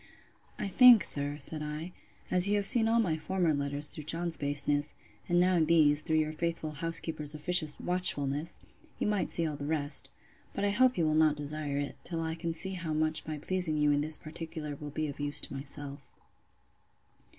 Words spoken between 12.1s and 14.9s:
I can see how much my pleasing you in this particular will